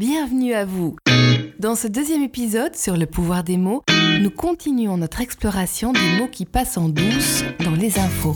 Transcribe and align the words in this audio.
bienvenue 0.00 0.54
à 0.54 0.64
vous. 0.64 0.96
Dans 1.58 1.74
ce 1.74 1.86
deuxième 1.86 2.22
épisode 2.22 2.74
sur 2.74 2.96
le 2.96 3.04
pouvoir 3.04 3.44
des 3.44 3.58
mots, 3.58 3.82
nous 4.22 4.30
continuons 4.30 4.96
notre 4.96 5.20
exploration 5.20 5.92
des 5.92 6.18
mots 6.18 6.26
qui 6.26 6.46
passent 6.46 6.78
en 6.78 6.88
douce 6.88 7.44
dans 7.62 7.74
les 7.74 7.98
infos. 7.98 8.34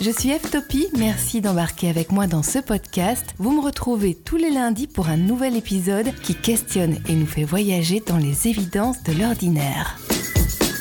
Je 0.00 0.10
suis 0.10 0.30
Topi, 0.50 0.86
merci 0.96 1.42
d'embarquer 1.42 1.90
avec 1.90 2.12
moi 2.12 2.26
dans 2.26 2.42
ce 2.42 2.60
podcast. 2.60 3.26
Vous 3.36 3.52
me 3.52 3.60
retrouvez 3.60 4.14
tous 4.14 4.36
les 4.38 4.50
lundis 4.50 4.86
pour 4.86 5.08
un 5.08 5.18
nouvel 5.18 5.54
épisode 5.56 6.14
qui 6.22 6.34
questionne 6.34 6.96
et 7.10 7.14
nous 7.14 7.26
fait 7.26 7.44
voyager 7.44 8.00
dans 8.00 8.16
les 8.16 8.48
évidences 8.48 9.02
de 9.02 9.12
l'ordinaire. 9.12 9.98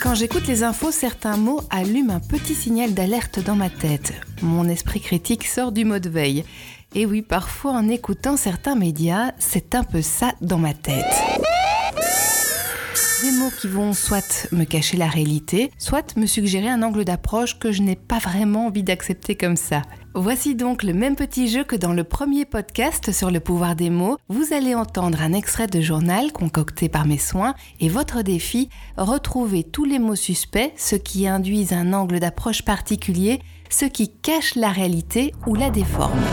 Quand 0.02 0.16
j'écoute 0.16 0.48
les 0.48 0.64
infos, 0.64 0.92
certains 0.92 1.36
mots 1.36 1.62
allument 1.72 2.14
un 2.14 2.20
petit 2.20 2.54
signal 2.54 2.94
d'alerte 2.94 3.44
dans 3.44 3.56
ma 3.56 3.72
tête. 3.72 4.14
Mon 4.44 4.70
esprit 4.70 5.02
critique 5.02 5.46
sort 5.46 5.72
du 5.72 5.84
mode 5.84 6.08
veille. 6.08 6.46
Et 6.98 7.06
oui, 7.06 7.22
parfois 7.22 7.74
en 7.74 7.90
écoutant 7.90 8.38
certains 8.38 8.76
médias, 8.76 9.34
c'est 9.38 9.76
un 9.76 9.84
peu 9.84 10.02
ça 10.02 10.32
dans 10.40 10.58
ma 10.58 10.74
tête. 10.74 11.04
Des 13.22 13.32
mots 13.32 13.52
qui 13.60 13.68
vont 13.68 13.92
soit 13.92 14.48
me 14.54 14.64
cacher 14.64 14.96
la 14.96 15.08
réalité, 15.08 15.72
soit 15.78 16.16
me 16.16 16.26
suggérer 16.26 16.70
un 16.70 16.84
angle 16.84 17.04
d'approche 17.04 17.60
que 17.60 17.74
je 17.74 17.82
n'ai 17.82 17.98
pas 17.98 18.20
vraiment 18.20 18.68
envie 18.68 18.84
d'accepter 18.84 19.36
comme 19.36 19.58
ça. 19.58 19.82
Voici 20.14 20.56
donc 20.56 20.84
le 20.84 20.94
même 20.94 21.18
petit 21.18 21.50
jeu 21.50 21.66
que 21.66 21.76
dans 21.76 21.92
le 21.92 22.06
premier 22.06 22.46
podcast 22.46 23.12
sur 23.12 23.30
le 23.30 23.42
pouvoir 23.42 23.76
des 23.76 23.90
mots. 23.90 24.18
Vous 24.30 24.54
allez 24.54 24.74
entendre 24.74 25.22
un 25.22 25.34
extrait 25.34 25.68
de 25.68 25.82
journal 25.82 26.32
concocté 26.32 26.88
par 26.88 27.06
mes 27.06 27.18
soins 27.18 27.56
et 27.82 27.90
votre 27.90 28.22
défi, 28.22 28.70
retrouver 28.96 29.66
tous 29.66 29.84
les 29.84 30.00
mots 30.00 30.16
suspects, 30.16 30.72
ceux 30.78 30.98
qui 30.98 31.28
induisent 31.28 31.74
un 31.74 31.92
angle 31.92 32.22
d'approche 32.22 32.62
particulier, 32.62 33.42
ceux 33.70 33.90
qui 33.90 34.14
cachent 34.14 34.56
la 34.56 34.70
réalité 34.70 35.34
ou 35.46 35.56
la 35.56 35.70
déforment. 35.70 36.24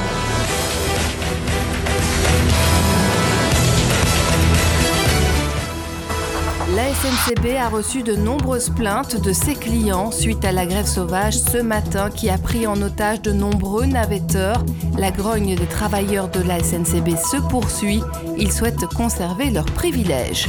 SNCB 7.02 7.56
a 7.56 7.68
reçu 7.68 8.04
de 8.04 8.14
nombreuses 8.14 8.70
plaintes 8.70 9.20
de 9.20 9.32
ses 9.32 9.54
clients 9.54 10.12
suite 10.12 10.44
à 10.44 10.52
la 10.52 10.66
grève 10.66 10.86
sauvage 10.86 11.36
ce 11.36 11.58
matin 11.58 12.10
qui 12.10 12.30
a 12.30 12.38
pris 12.38 12.64
en 12.64 12.80
otage 12.80 13.20
de 13.22 13.32
nombreux 13.32 13.86
navetteurs. 13.86 14.64
La 14.96 15.10
grogne 15.10 15.56
des 15.56 15.66
travailleurs 15.66 16.28
de 16.28 16.40
la 16.40 16.60
SNCB 16.60 17.16
se 17.16 17.38
poursuit. 17.48 18.02
Ils 18.38 18.52
souhaitent 18.52 18.86
conserver 18.86 19.50
leurs 19.50 19.64
privilèges. 19.64 20.48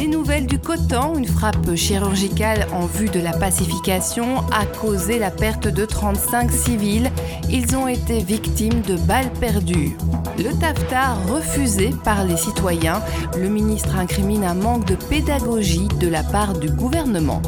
Des 0.00 0.06
nouvelles 0.06 0.46
du 0.46 0.58
Coton, 0.58 1.18
une 1.18 1.26
frappe 1.26 1.74
chirurgicale 1.74 2.66
en 2.72 2.86
vue 2.86 3.10
de 3.10 3.20
la 3.20 3.32
pacification 3.32 4.38
a 4.50 4.64
causé 4.64 5.18
la 5.18 5.30
perte 5.30 5.68
de 5.68 5.84
35 5.84 6.50
civils. 6.50 7.10
Ils 7.50 7.76
ont 7.76 7.86
été 7.86 8.20
victimes 8.20 8.80
de 8.80 8.96
balles 8.96 9.30
perdues. 9.40 9.98
Le 10.38 10.58
TAFTA 10.58 11.12
refusé 11.28 11.90
par 12.02 12.24
les 12.24 12.38
citoyens. 12.38 13.02
Le 13.36 13.50
ministre 13.50 13.94
incrimine 13.96 14.44
un 14.44 14.54
manque 14.54 14.86
de 14.86 14.94
pédagogie 14.94 15.88
de 16.00 16.08
la 16.08 16.22
part 16.22 16.58
du 16.58 16.70
gouvernement. 16.70 17.42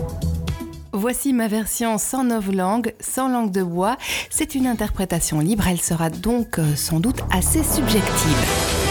Voici 0.93 1.33
ma 1.33 1.49
version 1.49 1.97
sans 1.97 2.23
langue, 2.23 2.93
sans 3.01 3.31
langue 3.31 3.51
de 3.51 3.63
bois. 3.63 3.97
C'est 4.29 4.55
une 4.55 4.67
interprétation 4.67 5.41
libre, 5.41 5.69
elle 5.69 5.81
sera 5.81 6.11
donc 6.11 6.59
euh, 6.59 6.77
sans 6.77 7.01
doute 7.01 7.23
assez 7.31 7.63
subjective. 7.65 8.82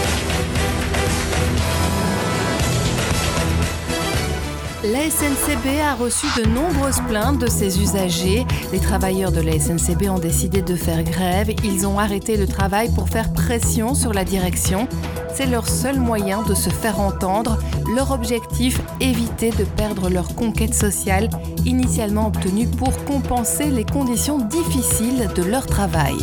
La 5.02 5.10
SNCB 5.10 5.80
a 5.80 5.94
reçu 5.96 6.26
de 6.40 6.46
nombreuses 6.46 7.00
plaintes 7.08 7.40
de 7.40 7.48
ses 7.48 7.80
usagers. 7.80 8.46
Les 8.72 8.78
travailleurs 8.78 9.32
de 9.32 9.40
la 9.40 9.58
SNCB 9.58 10.08
ont 10.08 10.20
décidé 10.20 10.62
de 10.62 10.76
faire 10.76 11.02
grève. 11.02 11.50
Ils 11.64 11.88
ont 11.88 11.98
arrêté 11.98 12.36
le 12.36 12.46
travail 12.46 12.88
pour 12.94 13.08
faire 13.08 13.32
pression 13.32 13.94
sur 13.94 14.12
la 14.12 14.24
direction. 14.24 14.86
C'est 15.34 15.46
leur 15.46 15.68
seul 15.68 15.98
moyen 15.98 16.42
de 16.42 16.54
se 16.54 16.70
faire 16.70 17.00
entendre. 17.00 17.58
Leur 17.96 18.12
objectif, 18.12 18.80
éviter 19.00 19.50
de 19.50 19.64
perdre 19.64 20.08
leur 20.08 20.36
conquête 20.36 20.74
sociale, 20.74 21.28
initialement 21.64 22.28
obtenue 22.28 22.68
pour 22.68 23.04
compenser 23.04 23.70
les 23.70 23.84
conditions 23.84 24.38
difficiles 24.38 25.28
de 25.34 25.42
leur 25.42 25.66
travail. 25.66 26.14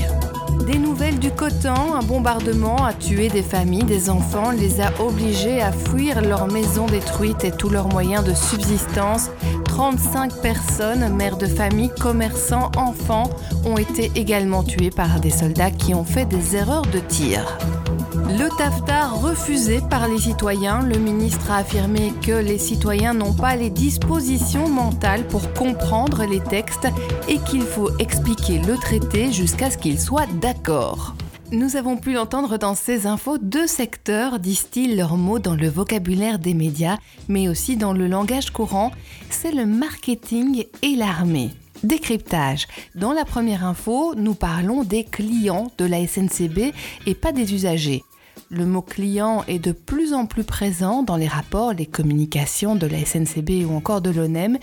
Des 0.72 0.78
nouvelles 0.78 1.18
du 1.18 1.32
Coton, 1.32 1.96
un 1.96 2.04
bombardement 2.04 2.86
a 2.86 2.94
tué 2.94 3.28
des 3.28 3.42
familles, 3.42 3.86
des 3.86 4.08
enfants, 4.08 4.52
les 4.52 4.82
a 4.82 4.92
obligés 5.02 5.64
à 5.64 5.72
fuir 5.72 6.22
leur 6.22 6.46
maison 6.46 6.86
détruite 6.86 7.44
et 7.44 7.50
tous 7.50 7.70
leurs 7.70 7.88
moyens 7.88 8.24
de 8.24 8.36
subsistance. 8.36 9.32
35 9.66 10.32
personnes, 10.44 11.12
mères 11.16 11.38
de 11.38 11.48
famille, 11.48 11.90
commerçants, 12.00 12.70
enfants, 12.78 13.32
ont 13.66 13.80
été 13.80 14.12
également 14.14 14.62
tués 14.62 14.92
par 14.92 15.20
des 15.20 15.32
soldats 15.32 15.72
qui 15.72 15.96
ont 15.96 16.06
fait 16.06 16.26
des 16.26 16.56
erreurs 16.56 16.86
de 16.86 17.00
tir. 17.00 17.58
Le 18.28 18.50
TAFTA 18.58 19.08
refusé 19.08 19.80
par 19.90 20.08
les 20.08 20.18
citoyens, 20.18 20.82
le 20.82 20.98
ministre 20.98 21.52
a 21.52 21.58
affirmé 21.58 22.14
que 22.22 22.32
les 22.32 22.58
citoyens 22.58 23.14
n'ont 23.14 23.34
pas 23.34 23.56
les 23.56 23.70
dispositions 23.70 24.68
mentales 24.68 25.26
pour 25.28 25.54
comprendre 25.54 26.26
les 26.26 26.40
textes 26.40 26.88
et 27.28 27.38
qu'il 27.40 27.62
faut 27.62 27.90
expliquer 27.98 28.60
le 28.60 28.76
traité 28.76 29.32
jusqu'à 29.32 29.72
ce 29.72 29.78
qu'ils 29.78 30.00
soient 30.00 30.28
d'accord. 30.42 31.16
Nous 31.52 31.76
avons 31.76 31.98
pu 31.98 32.14
l'entendre 32.14 32.58
dans 32.58 32.76
ces 32.76 33.08
infos, 33.08 33.40
deux 33.40 33.66
secteurs 33.66 34.40
distillent 34.40 34.96
leurs 34.96 35.18
mots 35.18 35.40
dans 35.40 35.56
le 35.56 35.68
vocabulaire 35.68 36.38
des 36.38 36.54
médias, 36.54 36.98
mais 37.28 37.50
aussi 37.50 37.76
dans 37.76 37.94
le 37.94 38.08
langage 38.08 38.52
courant, 38.52 38.92
c'est 39.32 39.52
le 39.52 39.66
marketing 39.66 40.66
et 40.84 40.96
l'armée. 40.96 41.50
Décryptage. 41.84 42.68
Dans 42.96 43.14
la 43.14 43.24
première 43.24 43.64
info, 43.64 44.14
nous 44.16 44.34
parlons 44.34 44.84
des 44.84 45.04
clients 45.04 45.72
de 45.78 45.86
la 45.86 46.06
SNCB 46.06 46.74
et 47.06 47.16
pas 47.16 47.32
des 47.32 47.54
usagers. 47.54 48.04
Le 48.50 48.66
mot 48.66 48.82
client 48.82 49.44
est 49.48 49.60
de 49.60 49.72
plus 49.72 50.14
en 50.14 50.26
plus 50.26 50.44
présent 50.44 51.04
dans 51.04 51.16
les 51.16 51.28
rapports, 51.28 51.74
les 51.74 51.86
communications 51.86 52.76
de 52.76 52.88
la 52.88 53.06
SNCB 53.06 53.66
ou 53.66 53.76
encore 53.76 54.02
de 54.02 54.10
l'ONEM. 54.10 54.58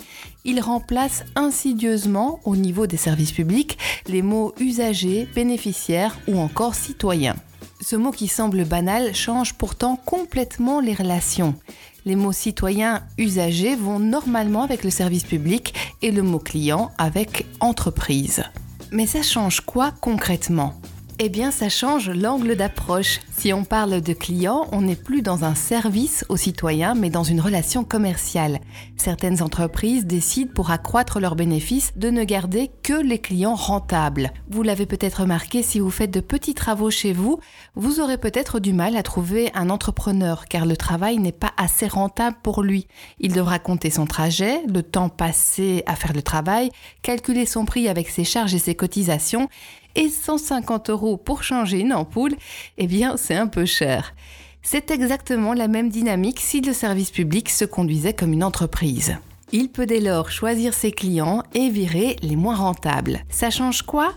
Il 0.44 0.60
remplace 0.60 1.24
insidieusement 1.36 2.40
au 2.44 2.56
niveau 2.56 2.86
des 2.86 2.96
services 2.96 3.32
publics 3.32 3.78
les 4.06 4.22
mots 4.22 4.52
usagers, 4.58 5.28
bénéficiaires 5.34 6.18
ou 6.26 6.38
encore 6.38 6.74
citoyens. 6.74 7.36
Ce 7.80 7.96
mot 7.96 8.10
qui 8.10 8.28
semble 8.28 8.64
banal 8.64 9.14
change 9.14 9.54
pourtant 9.54 9.96
complètement 9.96 10.80
les 10.80 10.94
relations. 10.94 11.54
Les 12.06 12.14
mots 12.14 12.30
citoyens 12.30 13.02
usagers 13.18 13.74
vont 13.74 13.98
normalement 13.98 14.62
avec 14.62 14.84
le 14.84 14.90
service 14.90 15.24
public 15.24 15.74
et 16.02 16.12
le 16.12 16.22
mot 16.22 16.38
client 16.38 16.92
avec 16.98 17.46
entreprise. 17.58 18.44
Mais 18.92 19.06
ça 19.06 19.22
change 19.22 19.60
quoi 19.60 19.90
concrètement? 20.00 20.80
Eh 21.18 21.30
bien, 21.30 21.50
ça 21.50 21.70
change 21.70 22.10
l'angle 22.10 22.56
d'approche. 22.56 23.20
Si 23.34 23.52
on 23.52 23.64
parle 23.64 24.02
de 24.02 24.12
client, 24.12 24.66
on 24.72 24.82
n'est 24.82 24.96
plus 24.96 25.22
dans 25.22 25.44
un 25.44 25.54
service 25.54 26.26
aux 26.28 26.36
citoyens, 26.36 26.94
mais 26.94 27.08
dans 27.08 27.22
une 27.22 27.40
relation 27.40 27.84
commerciale. 27.84 28.60
Certaines 28.96 29.42
entreprises 29.42 30.04
décident 30.04 30.52
pour 30.54 30.70
accroître 30.70 31.18
leurs 31.18 31.36
bénéfices 31.36 31.92
de 31.96 32.10
ne 32.10 32.24
garder 32.24 32.70
que 32.82 32.92
les 32.92 33.18
clients 33.18 33.54
rentables. 33.54 34.30
Vous 34.50 34.62
l'avez 34.62 34.84
peut-être 34.84 35.20
remarqué 35.20 35.62
si 35.62 35.80
vous 35.80 35.90
faites 35.90 36.10
de 36.10 36.20
petits 36.20 36.54
travaux 36.54 36.90
chez 36.90 37.14
vous, 37.14 37.40
vous 37.76 38.00
aurez 38.00 38.18
peut-être 38.18 38.60
du 38.60 38.74
mal 38.74 38.94
à 38.96 39.02
trouver 39.02 39.50
un 39.54 39.70
entrepreneur 39.70 40.44
car 40.46 40.66
le 40.66 40.76
travail 40.76 41.18
n'est 41.18 41.32
pas 41.32 41.52
assez 41.56 41.86
rentable 41.86 42.36
pour 42.42 42.62
lui. 42.62 42.88
Il 43.20 43.32
devra 43.32 43.58
compter 43.58 43.90
son 43.90 44.06
trajet, 44.06 44.62
le 44.66 44.82
temps 44.82 45.08
passé 45.08 45.82
à 45.86 45.96
faire 45.96 46.12
le 46.12 46.22
travail, 46.22 46.70
calculer 47.02 47.46
son 47.46 47.64
prix 47.64 47.88
avec 47.88 48.10
ses 48.10 48.24
charges 48.24 48.54
et 48.54 48.58
ses 48.58 48.74
cotisations 48.74 49.48
et 49.96 50.08
150 50.08 50.90
euros 50.90 51.16
pour 51.16 51.42
changer 51.42 51.80
une 51.80 51.92
ampoule, 51.92 52.36
eh 52.78 52.86
bien 52.86 53.16
c'est 53.16 53.34
un 53.34 53.48
peu 53.48 53.64
cher. 53.64 54.14
C'est 54.62 54.90
exactement 54.90 55.54
la 55.54 55.68
même 55.68 55.88
dynamique 55.88 56.40
si 56.40 56.60
le 56.60 56.72
service 56.72 57.10
public 57.10 57.48
se 57.50 57.64
conduisait 57.64 58.14
comme 58.14 58.32
une 58.32 58.44
entreprise. 58.44 59.16
Il 59.52 59.70
peut 59.70 59.86
dès 59.86 60.00
lors 60.00 60.30
choisir 60.30 60.74
ses 60.74 60.90
clients 60.90 61.42
et 61.54 61.68
virer 61.68 62.16
les 62.22 62.36
moins 62.36 62.56
rentables. 62.56 63.20
Ça 63.30 63.50
change 63.50 63.82
quoi? 63.82 64.12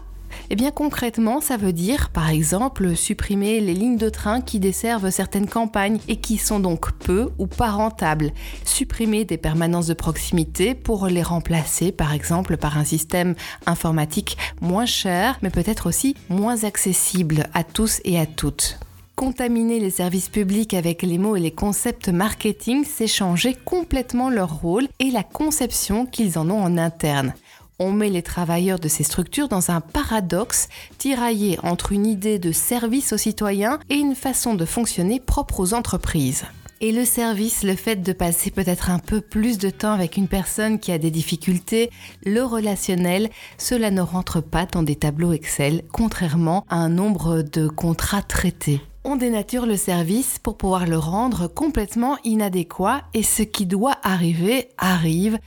Eh 0.50 0.56
bien 0.56 0.72
concrètement, 0.72 1.42
ça 1.42 1.58
veut 1.58 1.74
dire 1.74 2.10
par 2.10 2.30
exemple 2.30 2.96
supprimer 2.96 3.60
les 3.60 3.74
lignes 3.74 3.98
de 3.98 4.10
train 4.10 4.42
qui 4.42 4.60
desservent 4.60 5.10
certaines 5.10 5.48
campagnes 5.48 6.00
et 6.08 6.18
qui 6.18 6.38
sont 6.38 6.60
donc 6.60 6.92
peu 6.94 7.30
ou 7.38 7.48
pas 7.48 7.72
rentables, 7.72 8.32
supprimer 8.66 9.26
des 9.26 9.38
permanences 9.38 9.88
de 9.88 9.94
proximité 9.94 10.76
pour 10.76 11.08
les 11.08 11.24
remplacer 11.24 11.92
par 11.92 12.14
exemple 12.14 12.58
par 12.58 12.78
un 12.78 12.86
système 12.86 13.36
informatique 13.66 14.38
moins 14.62 14.86
cher 14.86 15.38
mais 15.42 15.50
peut-être 15.50 15.88
aussi 15.88 16.16
moins 16.30 16.64
accessible 16.64 17.48
à 17.54 17.64
tous 17.64 18.02
et 18.04 18.20
à 18.20 18.26
toutes. 18.26 18.80
Contaminer 19.20 19.82
les 19.82 19.90
services 19.90 20.30
publics 20.30 20.74
avec 20.74 21.02
les 21.02 21.18
mots 21.18 21.36
et 21.36 21.42
les 21.42 21.52
concepts 21.52 22.08
marketing, 22.08 22.86
c'est 22.86 23.06
changer 23.06 23.54
complètement 23.54 24.30
leur 24.30 24.62
rôle 24.62 24.88
et 25.00 25.12
la 25.12 25.24
conception 25.24 26.06
qu'ils 26.06 26.40
en 26.40 26.50
ont 26.50 26.62
en 26.62 26.78
interne 26.78 27.34
on 27.80 27.92
met 27.92 28.10
les 28.10 28.22
travailleurs 28.22 28.80
de 28.80 28.88
ces 28.88 29.04
structures 29.04 29.48
dans 29.48 29.72
un 29.72 29.82
paradoxe 29.82 30.68
tiraillé 30.98 31.58
entre 31.64 31.94
une 31.94 32.06
idée 32.06 32.40
de 32.40 32.52
service 32.52 33.14
aux 33.14 33.18
citoyens 33.18 33.80
et 33.90 33.96
une 33.96 34.16
façon 34.16 34.54
de 34.54 34.66
fonctionner 34.66 35.20
propre 35.20 35.60
aux 35.60 35.74
entreprises. 35.74 36.46
Et 36.82 36.94
le 36.94 37.04
service, 37.04 37.64
le 37.64 37.76
fait 37.76 37.98
de 37.98 38.14
passer 38.14 38.52
peut-être 38.52 38.90
un 38.90 39.00
peu 39.00 39.20
plus 39.20 39.58
de 39.58 39.70
temps 39.70 39.92
avec 39.92 40.16
une 40.16 40.30
personne 40.30 40.80
qui 40.80 40.94
a 40.94 40.98
des 40.98 41.12
difficultés, 41.12 41.90
le 42.26 42.42
relationnel, 42.42 43.30
cela 43.58 43.92
ne 43.92 44.02
rentre 44.02 44.40
pas 44.40 44.66
dans 44.66 44.84
des 44.84 44.96
tableaux 44.96 45.34
Excel, 45.34 45.84
contrairement 45.92 46.66
à 46.70 46.78
un 46.78 46.90
nombre 46.90 47.42
de 47.42 47.68
contrats 47.68 48.22
traités. 48.22 48.82
On 49.12 49.16
dénature 49.16 49.66
le 49.66 49.76
service 49.76 50.38
pour 50.38 50.56
pouvoir 50.56 50.86
le 50.86 51.00
rendre 51.00 51.48
complètement 51.48 52.20
inadéquat 52.26 53.02
et 53.16 53.24
ce 53.24 53.42
qui 53.42 53.66
doit 53.66 53.98
arriver 54.04 54.70
arrive. 54.78 55.40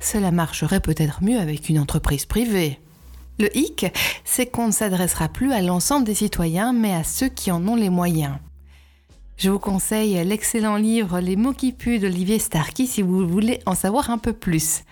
Cela 0.00 0.30
marcherait 0.30 0.80
peut-être 0.80 1.22
mieux 1.22 1.38
avec 1.38 1.68
une 1.68 1.78
entreprise 1.78 2.24
privée. 2.24 2.80
Le 3.38 3.54
hic, 3.54 3.84
c'est 4.24 4.46
qu'on 4.46 4.68
ne 4.68 4.72
s'adressera 4.72 5.28
plus 5.28 5.52
à 5.52 5.60
l'ensemble 5.60 6.06
des 6.06 6.14
citoyens, 6.14 6.72
mais 6.72 6.94
à 6.94 7.04
ceux 7.04 7.28
qui 7.28 7.50
en 7.50 7.68
ont 7.68 7.76
les 7.76 7.90
moyens. 7.90 8.36
Je 9.40 9.48
vous 9.48 9.58
conseille 9.58 10.22
l'excellent 10.22 10.76
livre 10.76 11.18
Les 11.18 11.34
mots 11.34 11.54
qui 11.54 11.72
puent 11.72 11.98
d'Olivier 11.98 12.38
Starkey 12.38 12.84
si 12.84 13.00
vous 13.00 13.26
voulez 13.26 13.60
en 13.64 13.74
savoir 13.74 14.10
un 14.10 14.18
peu 14.18 14.34
plus. 14.34 14.82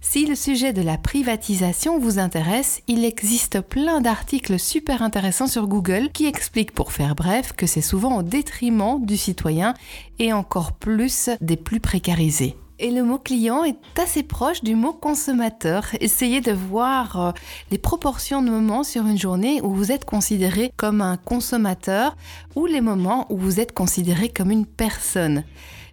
Si 0.00 0.24
le 0.24 0.34
sujet 0.34 0.72
de 0.72 0.80
la 0.80 0.96
privatisation 0.96 1.98
vous 1.98 2.18
intéresse, 2.18 2.80
il 2.88 3.04
existe 3.04 3.60
plein 3.60 4.00
d'articles 4.00 4.58
super 4.58 5.02
intéressants 5.02 5.48
sur 5.48 5.66
Google 5.66 6.08
qui 6.14 6.24
expliquent 6.24 6.72
pour 6.72 6.92
faire 6.92 7.14
bref 7.14 7.52
que 7.52 7.66
c'est 7.66 7.82
souvent 7.82 8.16
au 8.16 8.22
détriment 8.22 9.04
du 9.04 9.18
citoyen 9.18 9.74
et 10.18 10.32
encore 10.32 10.72
plus 10.72 11.28
des 11.42 11.58
plus 11.58 11.80
précarisés. 11.80 12.56
Et 12.80 12.90
le 12.90 13.04
mot 13.04 13.18
client 13.18 13.62
est 13.62 13.76
assez 13.96 14.24
proche 14.24 14.64
du 14.64 14.74
mot 14.74 14.92
consommateur. 14.92 15.86
Essayez 16.00 16.40
de 16.40 16.50
voir 16.50 17.20
euh, 17.20 17.32
les 17.70 17.78
proportions 17.78 18.42
de 18.42 18.50
moments 18.50 18.82
sur 18.82 19.06
une 19.06 19.18
journée 19.18 19.60
où 19.62 19.72
vous 19.72 19.92
êtes 19.92 20.04
considéré 20.04 20.72
comme 20.76 21.00
un 21.00 21.16
consommateur 21.16 22.16
ou 22.56 22.66
les 22.66 22.80
moments 22.80 23.26
où 23.30 23.38
vous 23.38 23.60
êtes 23.60 23.72
considéré 23.72 24.28
comme 24.28 24.50
une 24.50 24.66
personne. 24.66 25.44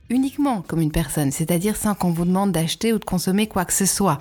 Uniquement 0.10 0.64
comme 0.68 0.82
une 0.82 0.92
personne, 0.92 1.32
c'est-à-dire 1.32 1.76
sans 1.78 1.94
qu'on 1.94 2.12
vous 2.12 2.26
demande 2.26 2.52
d'acheter 2.52 2.94
ou 2.94 2.98
de 2.98 3.06
consommer 3.06 3.46
quoi 3.46 3.64
que 3.64 3.74
ce 3.74 3.86
soit 3.86 4.18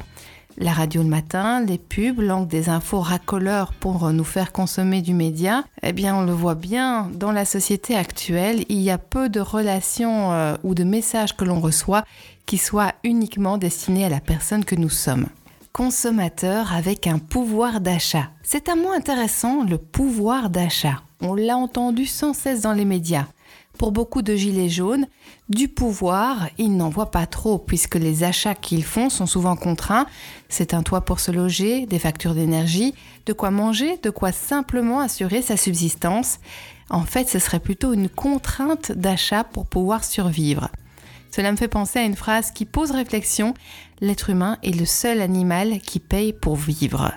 la 0.59 0.73
radio 0.73 1.03
le 1.03 1.09
matin, 1.09 1.65
les 1.65 1.79
pubs, 1.79 2.21
l'angle 2.21 2.49
des 2.49 2.69
infos 2.69 3.01
racoleurs 3.01 3.73
pour 3.73 4.11
nous 4.13 4.25
faire 4.25 4.53
consommer 4.53 5.01
du 5.01 5.15
média, 5.15 5.65
eh 5.83 5.93
bien 5.93 6.15
on 6.15 6.23
le 6.23 6.33
voit 6.33 6.55
bien 6.55 7.09
dans 7.15 7.33
la 7.33 7.45
société 7.45 7.97
actuelle, 7.97 8.65
il 8.69 8.81
y 8.81 8.91
a 8.91 8.99
peu 8.99 9.29
de 9.29 9.41
relations 9.41 10.33
euh, 10.33 10.57
ou 10.63 10.75
de 10.75 10.85
messages 10.85 11.37
que 11.37 11.45
l'on 11.45 11.61
reçoit 11.61 12.05
qui 12.51 12.59
soient 12.59 12.95
uniquement 13.05 13.59
destinés 13.59 14.07
à 14.07 14.09
la 14.09 14.19
personne 14.19 14.65
que 14.65 14.75
nous 14.75 14.89
sommes. 14.89 15.29
Consommateur 15.73 16.73
avec 16.73 17.07
un 17.07 17.21
pouvoir 17.21 17.81
d'achat. 17.81 18.33
C'est 18.43 18.69
un 18.69 18.75
mot 18.75 18.91
intéressant, 18.91 19.63
le 19.63 19.79
pouvoir 19.79 20.51
d'achat. 20.51 21.01
On 21.21 21.37
l'a 21.37 21.57
entendu 21.57 22.07
sans 22.07 22.35
cesse 22.35 22.63
dans 22.63 22.73
les 22.73 22.85
médias. 22.85 23.27
Pour 23.79 23.93
beaucoup 23.93 24.21
de 24.21 24.35
gilets 24.35 24.69
jaunes, 24.69 25.07
du 25.49 25.69
pouvoir, 25.69 26.49
ils 26.59 26.77
n'en 26.77 26.89
voient 26.89 27.13
pas 27.13 27.27
trop 27.27 27.57
puisque 27.57 27.95
les 27.95 28.25
achats 28.25 28.57
qu'ils 28.57 28.83
font 28.83 29.11
sont 29.11 29.27
souvent 29.27 29.55
contraints. 29.55 30.07
C'est 30.49 30.75
un 30.75 30.83
toit 30.83 31.03
pour 31.03 31.21
se 31.21 31.31
loger, 31.31 31.87
des 31.87 32.01
factures 32.01 32.35
d'énergie, 32.35 32.95
de 33.27 33.33
quoi 33.33 33.53
manger, 33.53 33.97
de 34.03 34.11
quoi 34.11 34.33
simplement 34.33 34.99
assurer 34.99 35.41
sa 35.41 35.57
subsistance. 35.57 36.41
En 36.91 37.03
fait, 37.03 37.29
ce 37.29 37.39
serait 37.39 37.61
plutôt 37.61 37.93
une 37.93 38.09
contrainte 38.09 38.91
d'achat 38.91 39.45
pour 39.45 39.67
pouvoir 39.67 40.03
survivre. 40.03 40.69
Cela 41.31 41.53
me 41.53 41.57
fait 41.57 41.69
penser 41.69 41.99
à 41.99 42.05
une 42.05 42.17
phrase 42.17 42.51
qui 42.51 42.65
pose 42.65 42.91
réflexion. 42.91 43.55
L'être 44.01 44.31
humain 44.31 44.59
est 44.63 44.79
le 44.79 44.87
seul 44.87 45.21
animal 45.21 45.81
qui 45.81 46.01
paye 46.01 46.33
pour 46.33 46.57
vivre. 46.57 47.13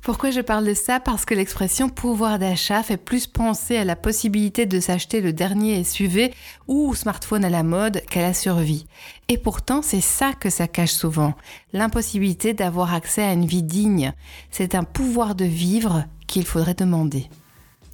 Pourquoi 0.00 0.30
je 0.30 0.40
parle 0.40 0.64
de 0.64 0.72
ça? 0.72 1.00
Parce 1.00 1.26
que 1.26 1.34
l'expression 1.34 1.90
pouvoir 1.90 2.38
d'achat 2.38 2.82
fait 2.82 2.96
plus 2.96 3.26
penser 3.26 3.76
à 3.76 3.84
la 3.84 3.96
possibilité 3.96 4.64
de 4.64 4.80
s'acheter 4.80 5.20
le 5.20 5.34
dernier 5.34 5.84
SUV 5.84 6.32
ou 6.66 6.94
smartphone 6.94 7.44
à 7.44 7.50
la 7.50 7.62
mode 7.62 8.00
qu'à 8.08 8.22
la 8.22 8.32
survie. 8.32 8.86
Et 9.28 9.36
pourtant, 9.36 9.82
c'est 9.82 10.00
ça 10.00 10.32
que 10.32 10.48
ça 10.48 10.66
cache 10.66 10.92
souvent, 10.92 11.34
l'impossibilité 11.74 12.54
d'avoir 12.54 12.94
accès 12.94 13.22
à 13.22 13.34
une 13.34 13.44
vie 13.44 13.62
digne. 13.62 14.12
C'est 14.50 14.74
un 14.74 14.84
pouvoir 14.84 15.34
de 15.34 15.44
vivre 15.44 16.04
qu'il 16.26 16.46
faudrait 16.46 16.72
demander. 16.72 17.28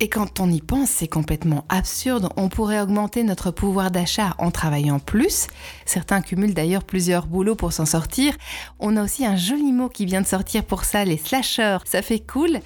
Et 0.01 0.09
quand 0.09 0.41
on 0.41 0.51
y 0.51 0.61
pense, 0.61 0.91
c'est 0.91 1.09
complètement 1.09 1.65
absurde. 1.69 2.29
On 2.37 2.49
pourrait 2.49 2.81
augmenter 2.81 3.23
notre 3.23 3.51
pouvoir 3.51 3.91
d'achat 3.91 4.35
en 4.39 4.51
travaillant 4.51 4.99
plus. 4.99 5.47
Certains 5.87 6.21
cumulent 6.21 6.55
d'ailleurs 6.55 6.85
plusieurs 6.85 7.27
boulots 7.27 7.55
pour 7.55 7.73
s'en 7.73 7.87
sortir. 7.87 8.37
On 8.81 8.97
a 8.97 9.05
aussi 9.05 9.25
un 9.25 9.37
joli 9.37 9.73
mot 9.73 9.89
qui 9.89 10.05
vient 10.05 10.21
de 10.21 10.27
sortir 10.27 10.65
pour 10.65 10.85
ça, 10.85 11.05
les 11.05 11.17
slashers. 11.17 11.79
Ça 11.85 12.03
fait 12.03 12.21
cool. 12.21 12.59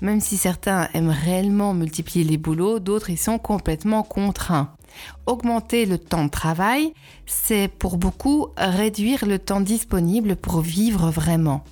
Même 0.00 0.20
si 0.20 0.38
certains 0.38 0.88
aiment 0.94 1.14
réellement 1.24 1.74
multiplier 1.74 2.24
les 2.24 2.38
boulots, 2.38 2.78
d'autres 2.78 3.10
y 3.10 3.18
sont 3.18 3.38
complètement 3.38 4.02
contraints. 4.02 4.74
Augmenter 5.26 5.84
le 5.84 5.98
temps 5.98 6.24
de 6.24 6.30
travail, 6.30 6.94
c'est 7.26 7.68
pour 7.68 7.98
beaucoup 7.98 8.48
réduire 8.56 9.26
le 9.26 9.38
temps 9.38 9.60
disponible 9.60 10.34
pour 10.34 10.62
vivre 10.62 11.10
vraiment. 11.10 11.62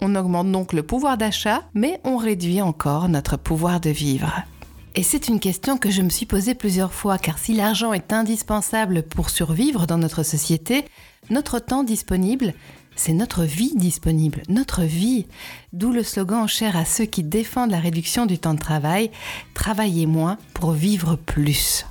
On 0.00 0.14
augmente 0.14 0.52
donc 0.52 0.72
le 0.72 0.82
pouvoir 0.82 1.16
d'achat, 1.16 1.62
mais 1.74 2.00
on 2.04 2.18
réduit 2.18 2.62
encore 2.62 3.08
notre 3.08 3.36
pouvoir 3.36 3.80
de 3.80 3.90
vivre. 3.90 4.44
Et 4.98 5.04
c'est 5.04 5.28
une 5.28 5.38
question 5.38 5.78
que 5.78 5.92
je 5.92 6.02
me 6.02 6.08
suis 6.08 6.26
posée 6.26 6.56
plusieurs 6.56 6.92
fois, 6.92 7.18
car 7.18 7.38
si 7.38 7.54
l'argent 7.54 7.92
est 7.92 8.12
indispensable 8.12 9.04
pour 9.04 9.30
survivre 9.30 9.86
dans 9.86 9.96
notre 9.96 10.24
société, 10.24 10.84
notre 11.30 11.60
temps 11.60 11.84
disponible, 11.84 12.52
c'est 12.96 13.12
notre 13.12 13.44
vie 13.44 13.70
disponible, 13.76 14.42
notre 14.48 14.82
vie. 14.82 15.26
D'où 15.72 15.92
le 15.92 16.02
slogan 16.02 16.48
cher 16.48 16.76
à 16.76 16.84
ceux 16.84 17.04
qui 17.04 17.22
défendent 17.22 17.70
la 17.70 17.78
réduction 17.78 18.26
du 18.26 18.40
temps 18.40 18.54
de 18.54 18.58
travail, 18.58 19.12
travailler 19.54 20.06
moins 20.06 20.36
pour 20.52 20.72
vivre 20.72 21.14
plus. 21.14 21.86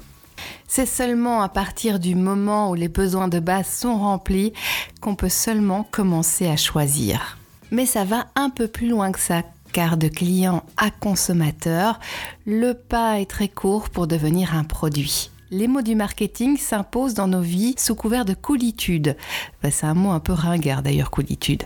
C'est 0.67 0.85
seulement 0.85 1.41
à 1.41 1.47
partir 1.47 1.99
du 1.99 2.13
moment 2.13 2.71
où 2.71 2.75
les 2.75 2.89
besoins 2.89 3.29
de 3.29 3.39
base 3.39 3.67
sont 3.67 3.97
remplis 3.97 4.51
qu'on 4.99 5.15
peut 5.15 5.29
seulement 5.29 5.87
commencer 5.91 6.45
à 6.45 6.57
choisir. 6.57 7.37
Mais 7.71 7.85
ça 7.85 8.03
va 8.03 8.27
un 8.35 8.49
peu 8.49 8.67
plus 8.67 8.89
loin 8.89 9.13
que 9.13 9.19
ça, 9.19 9.43
car 9.71 9.97
de 9.97 10.07
client 10.07 10.63
à 10.77 10.89
consommateur, 10.91 11.99
le 12.45 12.73
pas 12.73 13.19
est 13.19 13.29
très 13.29 13.47
court 13.47 13.89
pour 13.89 14.07
devenir 14.07 14.55
un 14.55 14.63
produit. 14.63 15.31
Les 15.49 15.69
mots 15.69 15.81
du 15.81 15.95
marketing 15.95 16.57
s'imposent 16.57 17.13
dans 17.13 17.27
nos 17.27 17.41
vies 17.41 17.75
sous 17.77 17.95
couvert 17.95 18.25
de 18.25 18.33
coolitude. 18.33 19.15
c'est 19.63 19.85
un 19.85 19.93
mot 19.93 20.11
un 20.11 20.19
peu 20.19 20.33
ringard 20.33 20.83
d'ailleurs, 20.83 21.09
coolitude. 21.09 21.63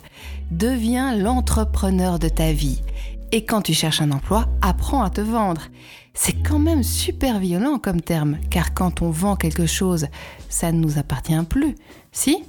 Deviens 0.52 1.16
l'entrepreneur 1.16 2.20
de 2.20 2.30
ta 2.30 2.52
vie. 2.52 2.84
Et 3.32 3.44
quand 3.44 3.62
tu 3.62 3.74
cherches 3.74 4.02
un 4.02 4.12
emploi, 4.12 4.48
apprends 4.62 5.02
à 5.02 5.10
te 5.10 5.22
vendre. 5.22 5.62
C'est 6.14 6.44
quand 6.44 6.60
même 6.60 6.84
super 6.84 7.40
violent 7.40 7.80
comme 7.80 8.02
terme, 8.02 8.38
car 8.50 8.74
quand 8.74 9.02
on 9.02 9.10
vend 9.10 9.36
quelque 9.36 9.66
chose, 9.66 10.08
ça 10.50 10.72
ne 10.72 10.80
nous 10.80 11.00
appartient 11.00 11.34
plus. 11.50 11.76
Si? 12.12 12.44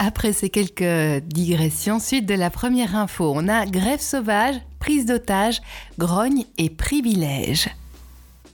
Après 0.00 0.32
ces 0.32 0.48
quelques 0.48 1.22
digressions, 1.24 2.00
suite 2.00 2.24
de 2.24 2.32
la 2.32 2.48
première 2.48 2.96
info, 2.96 3.30
on 3.36 3.48
a 3.48 3.66
grève 3.66 4.00
sauvage, 4.00 4.54
prise 4.78 5.04
d'otage, 5.04 5.60
grogne 5.98 6.46
et 6.56 6.70
privilège. 6.70 7.68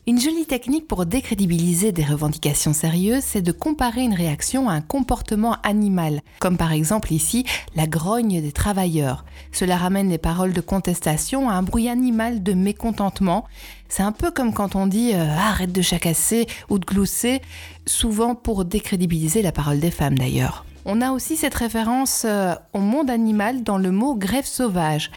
Une 0.08 0.20
jolie 0.20 0.44
technique 0.44 0.88
pour 0.88 1.06
décrédibiliser 1.06 1.92
des 1.92 2.04
revendications 2.04 2.72
sérieuses, 2.72 3.22
c'est 3.22 3.42
de 3.42 3.52
comparer 3.52 4.02
une 4.02 4.14
réaction 4.14 4.68
à 4.68 4.72
un 4.72 4.80
comportement 4.80 5.56
animal, 5.62 6.20
comme 6.40 6.56
par 6.56 6.72
exemple 6.72 7.12
ici 7.12 7.44
la 7.76 7.86
grogne 7.86 8.42
des 8.42 8.52
travailleurs. 8.52 9.24
Cela 9.52 9.76
ramène 9.76 10.10
les 10.10 10.18
paroles 10.18 10.52
de 10.52 10.60
contestation 10.60 11.48
à 11.48 11.54
un 11.54 11.62
bruit 11.62 11.88
animal 11.88 12.42
de 12.42 12.54
mécontentement. 12.54 13.44
C'est 13.88 14.02
un 14.02 14.12
peu 14.12 14.32
comme 14.32 14.52
quand 14.52 14.74
on 14.74 14.88
dit 14.88 15.12
euh, 15.14 15.28
arrête 15.28 15.72
de 15.72 15.82
chacasser 15.82 16.46
ou 16.70 16.80
de 16.80 16.84
glousser, 16.84 17.40
souvent 17.86 18.34
pour 18.34 18.64
décrédibiliser 18.64 19.42
la 19.42 19.52
parole 19.52 19.78
des 19.78 19.92
femmes 19.92 20.18
d'ailleurs. 20.18 20.65
On 20.88 21.00
a 21.00 21.10
aussi 21.10 21.36
cette 21.36 21.54
référence 21.56 22.22
euh, 22.24 22.54
au 22.72 22.78
monde 22.78 23.10
animal 23.10 23.64
dans 23.64 23.76
le 23.76 23.90
mot 23.90 24.14
grève 24.14 24.46
sauvage. 24.46 25.10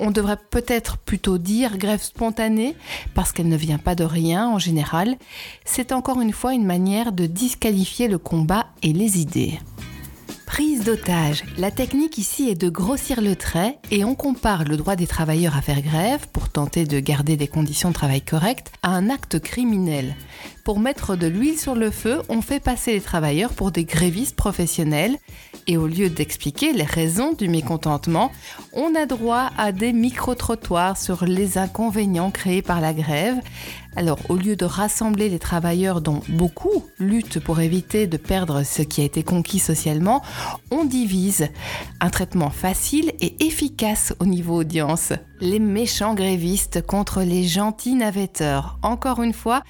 On 0.00 0.10
devrait 0.10 0.40
peut-être 0.50 0.98
plutôt 0.98 1.38
dire 1.38 1.78
grève 1.78 2.02
spontanée 2.02 2.74
parce 3.14 3.30
qu'elle 3.30 3.48
ne 3.48 3.56
vient 3.56 3.78
pas 3.78 3.94
de 3.94 4.02
rien 4.02 4.48
en 4.48 4.58
général. 4.58 5.14
C'est 5.64 5.92
encore 5.92 6.20
une 6.20 6.32
fois 6.32 6.52
une 6.52 6.66
manière 6.66 7.12
de 7.12 7.26
disqualifier 7.26 8.08
le 8.08 8.18
combat 8.18 8.66
et 8.82 8.92
les 8.92 9.20
idées. 9.20 9.60
Prise 10.46 10.82
d'otage. 10.82 11.44
La 11.58 11.70
technique 11.70 12.18
ici 12.18 12.48
est 12.48 12.60
de 12.60 12.68
grossir 12.68 13.20
le 13.20 13.36
trait 13.36 13.78
et 13.92 14.04
on 14.04 14.16
compare 14.16 14.64
le 14.64 14.76
droit 14.76 14.96
des 14.96 15.06
travailleurs 15.06 15.56
à 15.56 15.62
faire 15.62 15.80
grève 15.80 16.26
pour 16.32 16.48
tenter 16.48 16.86
de 16.86 16.98
garder 16.98 17.36
des 17.36 17.48
conditions 17.48 17.90
de 17.90 17.94
travail 17.94 18.20
correctes 18.20 18.72
à 18.82 18.90
un 18.90 19.10
acte 19.10 19.38
criminel. 19.38 20.16
Pour 20.64 20.80
mettre 20.80 21.14
de 21.14 21.26
l'huile 21.26 21.58
sur 21.58 21.74
le 21.74 21.90
feu, 21.90 22.22
on 22.30 22.40
fait 22.40 22.58
passer 22.58 22.92
les 22.92 23.02
travailleurs 23.02 23.52
pour 23.52 23.70
des 23.70 23.84
grévistes 23.84 24.34
professionnels 24.34 25.18
et 25.66 25.76
au 25.76 25.86
lieu 25.86 26.08
d'expliquer 26.08 26.72
les 26.72 26.84
raisons 26.84 27.34
du 27.34 27.48
mécontentement, 27.48 28.32
on 28.72 28.94
a 28.94 29.04
droit 29.04 29.50
à 29.58 29.72
des 29.72 29.92
micro-trottoirs 29.92 30.96
sur 30.96 31.26
les 31.26 31.58
inconvénients 31.58 32.30
créés 32.30 32.62
par 32.62 32.80
la 32.80 32.94
grève. 32.94 33.36
Alors, 33.96 34.18
au 34.28 34.36
lieu 34.36 34.56
de 34.56 34.64
rassembler 34.64 35.28
les 35.28 35.38
travailleurs 35.38 36.00
dont 36.00 36.20
beaucoup 36.28 36.84
luttent 36.98 37.38
pour 37.38 37.60
éviter 37.60 38.06
de 38.06 38.16
perdre 38.16 38.62
ce 38.64 38.82
qui 38.82 39.02
a 39.02 39.04
été 39.04 39.22
conquis 39.22 39.60
socialement, 39.60 40.22
on 40.70 40.84
divise. 40.84 41.48
Un 42.00 42.10
traitement 42.10 42.50
facile 42.50 43.12
et 43.20 43.46
efficace 43.46 44.14
au 44.18 44.26
niveau 44.26 44.56
audience. 44.56 45.12
Les 45.40 45.60
méchants 45.60 46.14
grévistes 46.14 46.84
contre 46.84 47.22
les 47.22 47.44
gentils 47.44 47.94
navetteurs. 47.94 48.78
Encore 48.82 49.22
une 49.22 49.32
fois, 49.32 49.62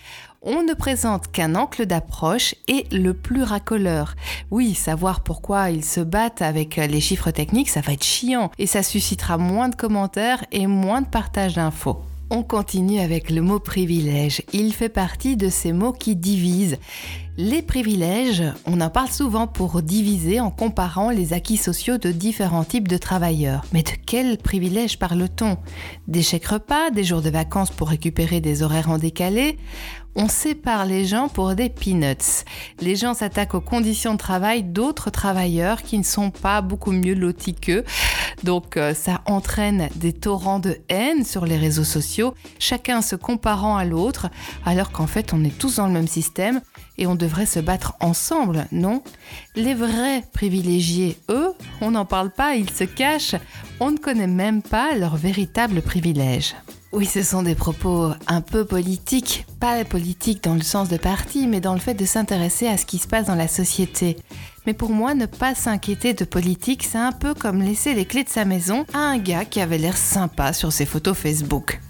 on 0.44 0.62
ne 0.62 0.74
présente 0.74 1.32
qu'un 1.32 1.54
angle 1.54 1.86
d'approche 1.86 2.54
et 2.68 2.86
le 2.92 3.14
plus 3.14 3.42
racoleur. 3.42 4.14
Oui, 4.50 4.74
savoir 4.74 5.22
pourquoi 5.22 5.70
ils 5.70 5.84
se 5.84 6.00
battent 6.00 6.42
avec 6.42 6.76
les 6.76 7.00
chiffres 7.00 7.30
techniques, 7.30 7.70
ça 7.70 7.80
va 7.80 7.94
être 7.94 8.04
chiant 8.04 8.50
et 8.58 8.66
ça 8.66 8.82
suscitera 8.82 9.38
moins 9.38 9.68
de 9.68 9.74
commentaires 9.74 10.44
et 10.52 10.66
moins 10.66 11.02
de 11.02 11.08
partage 11.08 11.54
d'infos. 11.54 11.98
On 12.30 12.42
continue 12.42 13.00
avec 13.00 13.30
le 13.30 13.42
mot 13.42 13.60
privilège. 13.60 14.42
Il 14.52 14.72
fait 14.72 14.88
partie 14.88 15.36
de 15.36 15.48
ces 15.48 15.72
mots 15.72 15.92
qui 15.92 16.16
divisent. 16.16 16.78
Les 17.36 17.62
privilèges, 17.62 18.44
on 18.66 18.80
en 18.80 18.90
parle 18.90 19.10
souvent 19.10 19.46
pour 19.46 19.82
diviser 19.82 20.40
en 20.40 20.50
comparant 20.50 21.10
les 21.10 21.32
acquis 21.32 21.56
sociaux 21.56 21.98
de 21.98 22.12
différents 22.12 22.64
types 22.64 22.88
de 22.88 22.96
travailleurs. 22.96 23.64
Mais 23.72 23.82
de 23.82 23.90
quels 24.06 24.38
privilèges 24.38 24.98
parle-t-on? 24.98 25.58
Des 26.08 26.22
chèques 26.22 26.46
repas, 26.46 26.90
des 26.90 27.04
jours 27.04 27.22
de 27.22 27.30
vacances 27.30 27.70
pour 27.70 27.88
récupérer 27.88 28.40
des 28.40 28.62
horaires 28.62 28.90
en 28.90 28.98
décalé? 28.98 29.58
On 30.16 30.28
sépare 30.28 30.86
les 30.86 31.04
gens 31.04 31.28
pour 31.28 31.54
des 31.54 31.68
peanuts. 31.68 32.44
Les 32.80 32.96
gens 32.96 33.14
s'attaquent 33.14 33.54
aux 33.54 33.60
conditions 33.60 34.12
de 34.12 34.18
travail 34.18 34.62
d'autres 34.62 35.10
travailleurs 35.10 35.82
qui 35.82 35.98
ne 35.98 36.04
sont 36.04 36.30
pas 36.30 36.60
beaucoup 36.60 36.92
mieux 36.92 37.14
lotis 37.14 37.54
qu'eux. 37.54 37.84
Donc 38.42 38.76
euh, 38.76 38.94
ça 38.94 39.22
entraîne 39.26 39.88
des 39.96 40.12
torrents 40.12 40.58
de 40.58 40.78
haine 40.88 41.24
sur 41.24 41.46
les 41.46 41.56
réseaux 41.56 41.84
sociaux, 41.84 42.34
chacun 42.58 43.02
se 43.02 43.16
comparant 43.16 43.76
à 43.76 43.84
l'autre, 43.84 44.28
alors 44.64 44.90
qu'en 44.90 45.06
fait 45.06 45.32
on 45.32 45.44
est 45.44 45.56
tous 45.56 45.76
dans 45.76 45.86
le 45.86 45.92
même 45.92 46.08
système 46.08 46.60
et 46.98 47.06
on 47.06 47.14
devrait 47.14 47.46
se 47.46 47.60
battre 47.60 47.94
ensemble, 48.00 48.66
non? 48.70 49.02
Les 49.56 49.74
vrais 49.74 50.22
privilégiés, 50.32 51.18
eux, 51.28 51.52
on 51.80 51.92
n'en 51.92 52.04
parle 52.04 52.30
pas, 52.30 52.54
ils 52.54 52.70
se 52.70 52.84
cachent, 52.84 53.36
on 53.80 53.90
ne 53.90 53.98
connaît 53.98 54.26
même 54.26 54.62
pas 54.62 54.94
leurs 54.94 55.16
véritables 55.16 55.82
privilèges. 55.82 56.54
Oui, 56.96 57.06
ce 57.06 57.24
sont 57.24 57.42
des 57.42 57.56
propos 57.56 58.12
un 58.28 58.40
peu 58.40 58.64
politiques, 58.64 59.46
pas 59.58 59.84
politiques 59.84 60.44
dans 60.44 60.54
le 60.54 60.62
sens 60.62 60.88
de 60.88 60.96
parti, 60.96 61.48
mais 61.48 61.60
dans 61.60 61.74
le 61.74 61.80
fait 61.80 61.94
de 61.94 62.04
s'intéresser 62.04 62.68
à 62.68 62.76
ce 62.76 62.86
qui 62.86 62.98
se 62.98 63.08
passe 63.08 63.26
dans 63.26 63.34
la 63.34 63.48
société. 63.48 64.16
Mais 64.64 64.74
pour 64.74 64.90
moi, 64.90 65.14
ne 65.14 65.26
pas 65.26 65.56
s'inquiéter 65.56 66.14
de 66.14 66.24
politique, 66.24 66.84
c'est 66.84 66.98
un 66.98 67.10
peu 67.10 67.34
comme 67.34 67.60
laisser 67.60 67.94
les 67.94 68.04
clés 68.04 68.22
de 68.22 68.28
sa 68.28 68.44
maison 68.44 68.86
à 68.92 68.98
un 68.98 69.18
gars 69.18 69.44
qui 69.44 69.60
avait 69.60 69.76
l'air 69.76 69.96
sympa 69.96 70.52
sur 70.52 70.72
ses 70.72 70.86
photos 70.86 71.18
Facebook. 71.18 71.80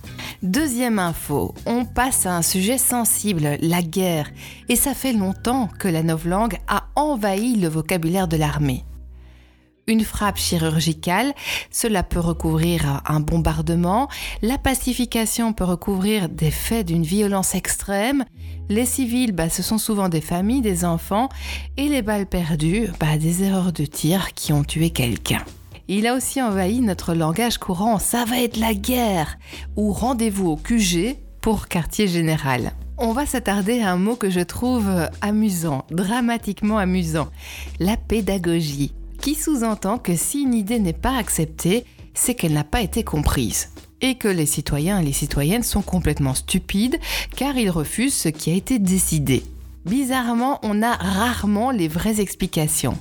Deuxième 0.43 0.99
info, 0.99 1.55
on 1.67 1.85
passe 1.85 2.25
à 2.25 2.35
un 2.35 2.43
sujet 2.43 2.79
sensible, 2.79 3.59
la 3.61 3.83
guerre. 3.83 4.31
Et 4.71 4.77
ça 4.77 4.95
fait 4.95 5.13
longtemps 5.13 5.69
que 5.79 5.89
la 5.89 6.03
novlangue 6.03 6.57
a 6.67 6.85
envahi 6.97 7.57
le 7.57 7.69
vocabulaire 7.69 8.27
de 8.27 8.39
l'armée 8.39 8.87
une 9.87 10.05
frappe 10.05 10.39
chirurgicale, 10.39 11.35
cela 11.71 12.03
peut 12.03 12.21
recouvrir 12.21 13.03
un 13.07 13.21
bombardement, 13.21 14.09
la 14.43 14.59
pacification 14.59 15.53
peut 15.53 15.65
recouvrir 15.65 16.29
des 16.29 16.51
faits 16.51 16.87
d'une 16.87 17.03
violence 17.03 17.55
extrême, 17.55 18.25
les 18.69 18.87
civils, 18.87 19.33
bah, 19.33 19.51
ce 19.51 19.63
sont 19.63 19.79
souvent 19.79 20.09
des 20.09 20.21
familles, 20.21 20.63
des 20.63 20.85
enfants, 20.85 21.29
et 21.77 21.89
les 21.89 22.03
balles 22.03 22.27
perdues, 22.27 22.89
bah, 22.99 23.19
des 23.19 23.43
erreurs 23.43 23.73
de 23.73 23.85
tir 23.85 24.33
qui 24.35 24.53
ont 24.53 24.65
tué 24.65 24.91
quelqu'un. 24.91 25.45
Il 25.87 26.07
a 26.07 26.15
aussi 26.15 26.41
envahi 26.41 26.81
notre 26.81 27.15
langage 27.15 27.59
courant, 27.59 27.99
ça 27.99 28.25
va 28.25 28.41
être 28.41 28.57
la 28.57 28.73
guerre, 28.73 29.37
ou 29.77 29.93
rendez-vous 29.93 30.49
au 30.49 30.57
QG 30.57 31.17
pour 31.43 31.69
quartier 31.69 32.09
général. 32.09 32.73
On 32.97 33.13
va 33.13 33.27
s'attarder 33.27 33.83
à 33.83 33.93
un 33.93 33.99
mot 33.99 34.17
que 34.17 34.31
je 34.31 34.41
trouve 34.41 34.89
amusant, 35.21 35.85
dramatiquement 35.91 36.79
amusant, 36.79 37.29
la 37.81 37.99
pédagogie 37.99 38.95
qui 39.25 39.35
sous-entend 39.35 39.97
que 39.97 40.17
si 40.17 40.43
une 40.43 40.53
idée 40.53 40.79
n'est 40.79 40.93
pas 40.93 41.17
acceptée, 41.17 41.87
c'est 42.13 42.35
qu'elle 42.35 42.53
n'a 42.53 42.63
pas 42.63 42.83
été 42.83 43.05
comprise 43.05 43.71
et 44.03 44.17
que 44.17 44.29
les 44.29 44.45
citoyens 44.45 45.01
et 45.01 45.03
les 45.03 45.15
citoyennes 45.15 45.63
sont 45.63 45.81
complètement 45.81 46.35
stupides 46.35 47.01
car 47.35 47.57
ils 47.57 47.71
refusent 47.71 48.13
ce 48.13 48.29
qui 48.29 48.51
a 48.51 48.55
été 48.55 48.79
décidé. 48.79 49.43
Bizarrement, 49.87 50.59
on 50.63 50.83
a 50.83 50.93
rarement 50.93 51.71
les 51.71 51.89
vraies 51.89 52.21
explications. 52.21 52.99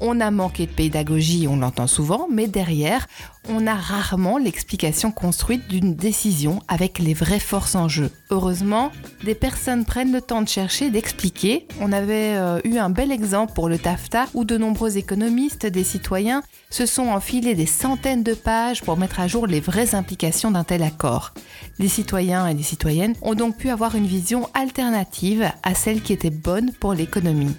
On 0.00 0.20
a 0.20 0.30
manqué 0.30 0.66
de 0.66 0.72
pédagogie, 0.72 1.46
on 1.46 1.56
l'entend 1.56 1.86
souvent, 1.86 2.26
mais 2.30 2.48
derrière, 2.48 3.06
on 3.48 3.66
a 3.66 3.74
rarement 3.74 4.38
l'explication 4.38 5.12
construite 5.12 5.68
d'une 5.68 5.94
décision 5.94 6.60
avec 6.68 6.98
les 6.98 7.12
vraies 7.12 7.38
forces 7.38 7.74
en 7.74 7.88
jeu. 7.88 8.10
Heureusement, 8.30 8.92
des 9.24 9.34
personnes 9.34 9.84
prennent 9.84 10.12
le 10.12 10.22
temps 10.22 10.40
de 10.40 10.48
chercher, 10.48 10.90
d'expliquer. 10.90 11.66
On 11.80 11.92
avait 11.92 12.34
euh, 12.36 12.60
eu 12.64 12.78
un 12.78 12.88
bel 12.88 13.12
exemple 13.12 13.52
pour 13.52 13.68
le 13.68 13.78
TAFTA 13.78 14.26
où 14.32 14.44
de 14.44 14.56
nombreux 14.56 14.96
économistes, 14.96 15.66
des 15.66 15.84
citoyens, 15.84 16.42
se 16.70 16.86
sont 16.86 17.08
enfilés 17.08 17.54
des 17.54 17.66
centaines 17.66 18.22
de 18.22 18.34
pages 18.34 18.82
pour 18.82 18.96
mettre 18.96 19.20
à 19.20 19.28
jour 19.28 19.46
les 19.46 19.60
vraies 19.60 19.94
implications 19.94 20.50
d'un 20.50 20.64
tel 20.64 20.82
accord. 20.82 21.34
Les 21.78 21.88
citoyens 21.88 22.46
et 22.46 22.54
les 22.54 22.62
citoyennes 22.62 23.14
ont 23.20 23.34
donc 23.34 23.58
pu 23.58 23.68
avoir 23.68 23.94
une 23.94 24.06
vision 24.06 24.48
alternative 24.54 25.50
à 25.62 25.74
celle 25.74 26.00
qui 26.00 26.12
était 26.14 26.30
bonne 26.30 26.72
pour 26.80 26.94
l'économie. 26.94 27.54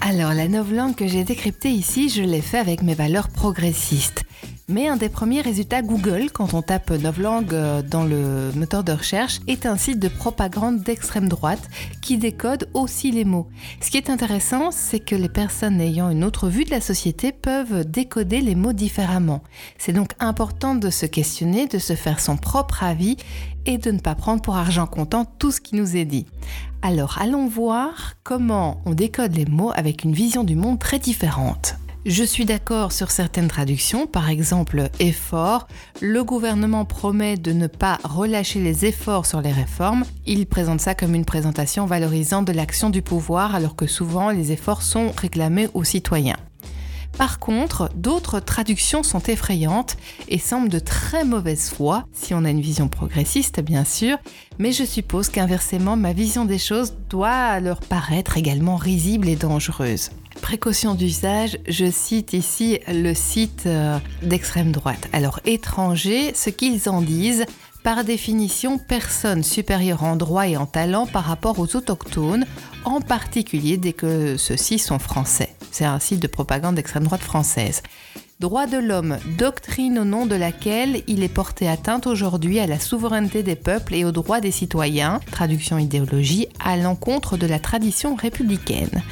Alors, 0.00 0.32
la 0.32 0.48
novlangue 0.48 0.94
que 0.94 1.08
j'ai 1.08 1.24
décryptée 1.24 1.70
ici, 1.70 2.08
je 2.08 2.22
l'ai 2.22 2.40
fait 2.40 2.58
avec 2.58 2.82
mes 2.82 2.94
valeurs 2.94 3.28
progressistes. 3.28 4.24
Mais 4.70 4.86
un 4.86 4.96
des 4.96 5.08
premiers 5.08 5.40
résultats 5.40 5.80
Google, 5.80 6.30
quand 6.30 6.52
on 6.52 6.60
tape 6.60 6.90
novlangue 6.90 7.54
euh, 7.54 7.80
dans 7.80 8.04
le 8.04 8.52
moteur 8.54 8.84
de 8.84 8.92
recherche, 8.92 9.40
est 9.46 9.64
un 9.64 9.78
site 9.78 9.98
de 9.98 10.08
propagande 10.08 10.82
d'extrême 10.82 11.26
droite 11.26 11.70
qui 12.02 12.18
décode 12.18 12.68
aussi 12.74 13.10
les 13.10 13.24
mots. 13.24 13.48
Ce 13.80 13.90
qui 13.90 13.96
est 13.96 14.10
intéressant, 14.10 14.70
c'est 14.70 15.00
que 15.00 15.14
les 15.14 15.30
personnes 15.30 15.80
ayant 15.80 16.10
une 16.10 16.22
autre 16.22 16.50
vue 16.50 16.64
de 16.64 16.70
la 16.70 16.82
société 16.82 17.32
peuvent 17.32 17.90
décoder 17.90 18.42
les 18.42 18.54
mots 18.54 18.74
différemment. 18.74 19.42
C'est 19.78 19.94
donc 19.94 20.10
important 20.20 20.74
de 20.74 20.90
se 20.90 21.06
questionner, 21.06 21.66
de 21.66 21.78
se 21.78 21.94
faire 21.94 22.20
son 22.20 22.36
propre 22.36 22.82
avis 22.82 23.16
et 23.64 23.78
de 23.78 23.90
ne 23.90 24.00
pas 24.00 24.14
prendre 24.14 24.42
pour 24.42 24.56
argent 24.56 24.86
comptant 24.86 25.24
tout 25.24 25.50
ce 25.50 25.62
qui 25.62 25.76
nous 25.76 25.96
est 25.96 26.04
dit. 26.04 26.26
Alors 26.82 27.16
allons 27.22 27.48
voir 27.48 28.16
comment 28.22 28.82
on 28.84 28.92
décode 28.92 29.34
les 29.34 29.46
mots 29.46 29.72
avec 29.74 30.04
une 30.04 30.12
vision 30.12 30.44
du 30.44 30.56
monde 30.56 30.78
très 30.78 30.98
différente. 30.98 31.76
Je 32.10 32.24
suis 32.24 32.46
d'accord 32.46 32.92
sur 32.92 33.10
certaines 33.10 33.48
traductions, 33.48 34.06
par 34.06 34.30
exemple 34.30 34.88
effort. 34.98 35.68
Le 36.00 36.24
gouvernement 36.24 36.86
promet 36.86 37.36
de 37.36 37.52
ne 37.52 37.66
pas 37.66 37.98
relâcher 38.02 38.60
les 38.60 38.86
efforts 38.86 39.26
sur 39.26 39.42
les 39.42 39.52
réformes. 39.52 40.04
Il 40.24 40.46
présente 40.46 40.80
ça 40.80 40.94
comme 40.94 41.14
une 41.14 41.26
présentation 41.26 41.84
valorisant 41.84 42.40
de 42.40 42.52
l'action 42.52 42.88
du 42.88 43.02
pouvoir 43.02 43.54
alors 43.54 43.76
que 43.76 43.86
souvent 43.86 44.30
les 44.30 44.52
efforts 44.52 44.80
sont 44.80 45.12
réclamés 45.18 45.68
aux 45.74 45.84
citoyens. 45.84 46.38
Par 47.18 47.38
contre, 47.38 47.90
d'autres 47.94 48.40
traductions 48.40 49.02
sont 49.02 49.22
effrayantes 49.24 49.98
et 50.28 50.38
semblent 50.38 50.70
de 50.70 50.78
très 50.78 51.26
mauvaise 51.26 51.68
foi, 51.68 52.06
si 52.14 52.32
on 52.32 52.46
a 52.46 52.50
une 52.50 52.62
vision 52.62 52.88
progressiste 52.88 53.60
bien 53.60 53.84
sûr, 53.84 54.16
mais 54.58 54.72
je 54.72 54.84
suppose 54.84 55.28
qu'inversement, 55.28 55.96
ma 55.96 56.14
vision 56.14 56.46
des 56.46 56.58
choses 56.58 56.94
doit 57.10 57.60
leur 57.60 57.80
paraître 57.80 58.38
également 58.38 58.76
risible 58.76 59.28
et 59.28 59.36
dangereuse. 59.36 60.10
Précaution 60.42 60.94
d'usage, 60.94 61.58
je 61.68 61.90
cite 61.90 62.32
ici 62.32 62.80
le 62.88 63.12
site 63.14 63.64
euh, 63.66 63.98
d'extrême 64.22 64.72
droite. 64.72 65.08
Alors 65.12 65.40
étranger, 65.44 66.32
ce 66.34 66.50
qu'ils 66.50 66.88
en 66.88 67.02
disent, 67.02 67.44
par 67.82 68.04
définition 68.04 68.78
personne 68.78 69.42
supérieure 69.42 70.04
en 70.04 70.16
droit 70.16 70.48
et 70.48 70.56
en 70.56 70.66
talent 70.66 71.06
par 71.06 71.24
rapport 71.24 71.58
aux 71.58 71.76
autochtones, 71.76 72.46
en 72.84 73.00
particulier 73.00 73.76
dès 73.76 73.92
que 73.92 74.36
ceux-ci 74.36 74.78
sont 74.78 74.98
français. 74.98 75.54
C'est 75.70 75.84
un 75.84 75.98
site 75.98 76.20
de 76.20 76.26
propagande 76.26 76.76
d'extrême 76.76 77.04
droite 77.04 77.20
française. 77.20 77.82
Droit 78.40 78.66
de 78.66 78.78
l'homme, 78.78 79.18
doctrine 79.36 79.98
au 79.98 80.04
nom 80.04 80.24
de 80.24 80.36
laquelle 80.36 81.02
il 81.08 81.24
est 81.24 81.28
porté 81.28 81.68
atteinte 81.68 82.06
aujourd'hui 82.06 82.60
à 82.60 82.68
la 82.68 82.78
souveraineté 82.78 83.42
des 83.42 83.56
peuples 83.56 83.94
et 83.96 84.04
aux 84.04 84.12
droits 84.12 84.40
des 84.40 84.52
citoyens, 84.52 85.20
traduction 85.32 85.76
idéologie, 85.76 86.46
à 86.64 86.76
l'encontre 86.76 87.36
de 87.36 87.48
la 87.48 87.58
tradition 87.58 88.14
républicaine. 88.14 89.02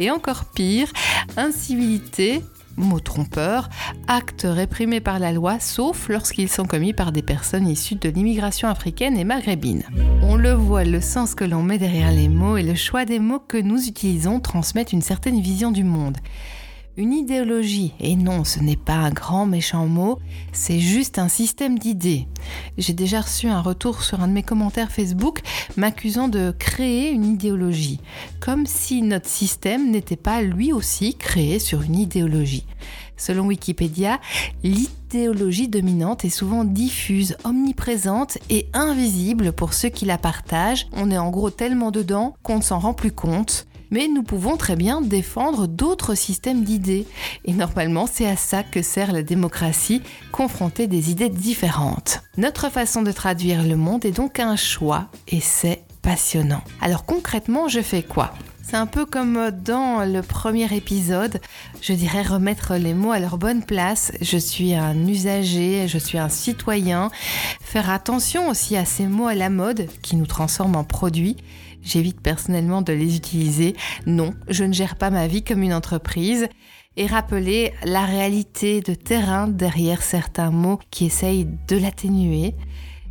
Et 0.00 0.10
encore 0.10 0.46
pire, 0.46 0.90
incivilité, 1.36 2.42
mot 2.78 3.00
trompeur, 3.00 3.68
actes 4.08 4.46
réprimés 4.48 5.00
par 5.00 5.18
la 5.18 5.30
loi, 5.30 5.60
sauf 5.60 6.08
lorsqu'ils 6.08 6.48
sont 6.48 6.64
commis 6.64 6.94
par 6.94 7.12
des 7.12 7.20
personnes 7.20 7.68
issues 7.68 7.96
de 7.96 8.08
l'immigration 8.08 8.68
africaine 8.68 9.18
et 9.18 9.24
maghrébine. 9.24 9.84
On 10.22 10.36
le 10.36 10.52
voit, 10.52 10.84
le 10.84 11.02
sens 11.02 11.34
que 11.34 11.44
l'on 11.44 11.62
met 11.62 11.76
derrière 11.76 12.12
les 12.12 12.30
mots 12.30 12.56
et 12.56 12.62
le 12.62 12.74
choix 12.74 13.04
des 13.04 13.18
mots 13.18 13.40
que 13.40 13.58
nous 13.58 13.86
utilisons 13.88 14.40
transmettent 14.40 14.94
une 14.94 15.02
certaine 15.02 15.42
vision 15.42 15.70
du 15.70 15.84
monde 15.84 16.16
une 17.00 17.14
idéologie. 17.14 17.94
Et 17.98 18.14
non, 18.14 18.44
ce 18.44 18.60
n'est 18.60 18.76
pas 18.76 18.92
un 18.92 19.10
grand 19.10 19.46
méchant 19.46 19.86
mot, 19.86 20.18
c'est 20.52 20.80
juste 20.80 21.18
un 21.18 21.28
système 21.28 21.78
d'idées. 21.78 22.28
J'ai 22.76 22.92
déjà 22.92 23.22
reçu 23.22 23.48
un 23.48 23.62
retour 23.62 24.02
sur 24.02 24.20
un 24.20 24.28
de 24.28 24.34
mes 24.34 24.42
commentaires 24.42 24.92
Facebook 24.92 25.40
m'accusant 25.78 26.28
de 26.28 26.54
créer 26.58 27.10
une 27.10 27.24
idéologie, 27.24 28.00
comme 28.38 28.66
si 28.66 29.00
notre 29.00 29.28
système 29.28 29.90
n'était 29.90 30.16
pas 30.16 30.42
lui 30.42 30.74
aussi 30.74 31.14
créé 31.14 31.58
sur 31.58 31.80
une 31.80 31.96
idéologie. 31.96 32.66
Selon 33.16 33.46
Wikipédia, 33.46 34.20
l'idéologie 34.62 35.68
dominante 35.68 36.24
est 36.26 36.30
souvent 36.30 36.64
diffuse, 36.64 37.36
omniprésente 37.44 38.36
et 38.50 38.66
invisible 38.74 39.52
pour 39.52 39.72
ceux 39.72 39.88
qui 39.88 40.04
la 40.04 40.18
partagent. 40.18 40.86
On 40.92 41.10
est 41.10 41.18
en 41.18 41.30
gros 41.30 41.50
tellement 41.50 41.90
dedans 41.90 42.34
qu'on 42.42 42.58
ne 42.58 42.62
s'en 42.62 42.78
rend 42.78 42.94
plus 42.94 43.12
compte 43.12 43.66
mais 43.90 44.08
nous 44.08 44.22
pouvons 44.22 44.56
très 44.56 44.76
bien 44.76 45.00
défendre 45.00 45.66
d'autres 45.66 46.14
systèmes 46.14 46.64
d'idées. 46.64 47.06
Et 47.44 47.52
normalement, 47.52 48.06
c'est 48.06 48.26
à 48.26 48.36
ça 48.36 48.62
que 48.62 48.82
sert 48.82 49.12
la 49.12 49.22
démocratie, 49.22 50.02
confronter 50.32 50.86
des 50.86 51.10
idées 51.10 51.28
différentes. 51.28 52.22
Notre 52.36 52.70
façon 52.70 53.02
de 53.02 53.12
traduire 53.12 53.62
le 53.62 53.76
monde 53.76 54.04
est 54.04 54.12
donc 54.12 54.40
un 54.40 54.56
choix, 54.56 55.08
et 55.28 55.40
c'est 55.40 55.82
passionnant. 56.02 56.62
Alors 56.80 57.04
concrètement, 57.04 57.68
je 57.68 57.80
fais 57.80 58.02
quoi? 58.02 58.32
C'est 58.70 58.76
un 58.76 58.86
peu 58.86 59.04
comme 59.04 59.50
dans 59.50 60.04
le 60.04 60.22
premier 60.22 60.72
épisode, 60.72 61.40
je 61.82 61.92
dirais 61.92 62.22
remettre 62.22 62.76
les 62.76 62.94
mots 62.94 63.10
à 63.10 63.18
leur 63.18 63.36
bonne 63.36 63.64
place. 63.64 64.12
Je 64.20 64.38
suis 64.38 64.74
un 64.74 65.08
usager, 65.08 65.88
je 65.88 65.98
suis 65.98 66.18
un 66.18 66.28
citoyen. 66.28 67.10
Faire 67.60 67.90
attention 67.90 68.48
aussi 68.48 68.76
à 68.76 68.84
ces 68.84 69.08
mots 69.08 69.26
à 69.26 69.34
la 69.34 69.50
mode 69.50 69.88
qui 70.02 70.14
nous 70.14 70.26
transforment 70.26 70.76
en 70.76 70.84
produits. 70.84 71.36
J'évite 71.82 72.20
personnellement 72.20 72.80
de 72.80 72.92
les 72.92 73.16
utiliser. 73.16 73.74
Non, 74.06 74.34
je 74.48 74.62
ne 74.62 74.72
gère 74.72 74.94
pas 74.94 75.10
ma 75.10 75.26
vie 75.26 75.42
comme 75.42 75.64
une 75.64 75.74
entreprise. 75.74 76.46
Et 76.96 77.08
rappeler 77.08 77.74
la 77.82 78.04
réalité 78.04 78.82
de 78.82 78.94
terrain 78.94 79.48
derrière 79.48 80.02
certains 80.02 80.52
mots 80.52 80.78
qui 80.92 81.06
essayent 81.06 81.48
de 81.66 81.76
l'atténuer. 81.76 82.54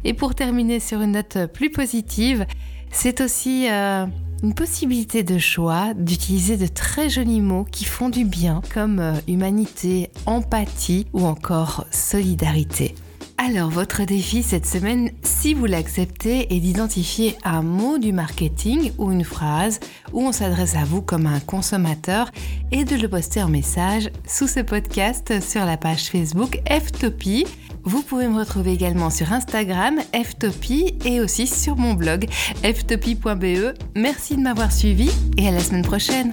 Et 0.06 0.14
pour 0.14 0.36
terminer 0.36 0.80
sur 0.80 1.02
une 1.02 1.12
note 1.12 1.48
plus 1.54 1.70
positive, 1.70 2.46
c'est 2.92 3.20
aussi 3.20 3.68
euh, 3.70 4.06
une 4.44 4.54
possibilité 4.54 5.24
de 5.24 5.38
choix 5.38 5.94
d'utiliser 5.94 6.58
de 6.58 6.68
très 6.68 7.10
jolis 7.10 7.42
mots 7.42 7.66
qui 7.72 7.86
font 7.86 8.10
du 8.10 8.26
bien, 8.26 8.62
comme 8.74 9.00
euh, 9.00 9.14
humanité, 9.28 10.10
empathie 10.26 11.08
ou 11.14 11.26
encore 11.26 11.86
solidarité. 11.92 12.96
Alors, 13.42 13.70
votre 13.70 14.04
défi 14.04 14.44
cette 14.44 14.66
semaine, 14.66 15.12
si 15.24 15.54
vous 15.54 15.66
l'acceptez, 15.66 16.54
est 16.54 16.60
d'identifier 16.60 17.38
un 17.46 17.62
mot 17.62 17.98
du 17.98 18.12
marketing 18.12 18.92
ou 18.98 19.14
une 19.14 19.24
phrase 19.24 19.80
où 20.12 20.22
on 20.22 20.34
s'adresse 20.34 20.76
à 20.76 20.84
vous 20.84 21.02
comme 21.02 21.26
un 21.26 21.40
consommateur 21.40 22.30
et 22.74 22.84
de 22.84 22.98
le 22.98 23.08
poster 23.08 23.42
en 23.42 23.48
message 23.48 24.12
sous 24.28 24.48
ce 24.48 24.60
podcast 24.60 25.40
sur 25.42 25.64
la 25.64 25.78
page 25.78 26.10
Facebook 26.10 26.62
Ftopie. 26.70 27.46
Vous 27.84 28.02
pouvez 28.02 28.28
me 28.28 28.40
retrouver 28.40 28.74
également 28.74 29.10
sur 29.10 29.32
Instagram 29.32 30.00
Ftopie 30.14 30.96
et 31.06 31.22
aussi 31.22 31.48
sur 31.48 31.76
mon 31.76 31.94
blog 31.94 32.28
ftopie.be. 32.64 33.74
Merci 33.96 34.36
de 34.36 34.42
m'avoir 34.42 34.72
suivi 34.72 35.10
et 35.38 35.48
à 35.48 35.52
la 35.52 35.60
semaine 35.60 35.84
prochaine. 35.84 36.32